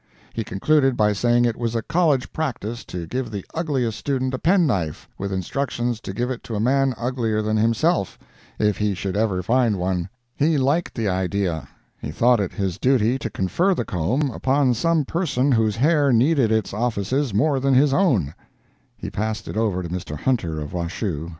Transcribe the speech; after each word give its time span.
He 0.33 0.43
concluded 0.43 0.97
by 0.97 1.13
saying 1.13 1.45
it 1.45 1.55
was 1.55 1.75
a 1.75 1.83
college 1.83 2.33
practice 2.33 2.83
to 2.85 3.05
give 3.05 3.29
the 3.29 3.45
ugliest 3.53 3.99
student 3.99 4.33
a 4.33 4.39
penknife, 4.39 5.07
with 5.19 5.31
instructions 5.31 5.99
to 6.01 6.11
give 6.11 6.31
it 6.31 6.41
to 6.45 6.55
a 6.55 6.59
man 6.59 6.95
uglier 6.97 7.43
than 7.43 7.57
himself, 7.57 8.17
if 8.57 8.79
he 8.79 8.95
should 8.95 9.15
ever 9.15 9.43
find 9.43 9.77
one. 9.77 10.09
He 10.35 10.57
liked 10.57 10.95
the 10.95 11.07
idea—he 11.07 12.09
thought 12.09 12.39
it 12.39 12.53
his 12.53 12.79
duty 12.79 13.19
to 13.19 13.29
confer 13.29 13.75
the 13.75 13.85
comb 13.85 14.31
upon 14.31 14.73
some 14.73 15.05
person 15.05 15.51
whose 15.51 15.75
hair 15.75 16.11
needed 16.11 16.51
its 16.51 16.73
offices 16.73 17.31
more 17.31 17.59
than 17.59 17.75
his 17.75 17.93
own. 17.93 18.33
[He 18.97 19.11
passed 19.11 19.47
it 19.47 19.55
over 19.55 19.83
to 19.83 19.89
Mr. 19.89 20.17
Hunter, 20.17 20.59
of 20.59 20.73
Washoe. 20.73 21.29